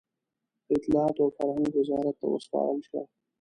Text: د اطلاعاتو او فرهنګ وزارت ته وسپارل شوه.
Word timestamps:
د 0.65 0.67
اطلاعاتو 0.77 1.21
او 1.23 1.29
فرهنګ 1.37 1.71
وزارت 1.79 2.15
ته 2.21 2.25
وسپارل 2.29 2.79
شوه. 2.87 3.01